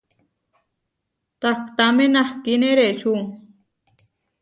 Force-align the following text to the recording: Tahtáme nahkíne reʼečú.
Tahtáme 1.41 2.05
nahkíne 2.13 2.69
reʼečú. 2.77 3.11